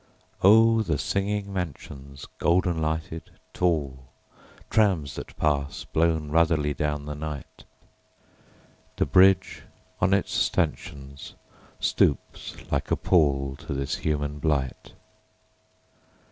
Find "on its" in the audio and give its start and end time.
9.99-10.31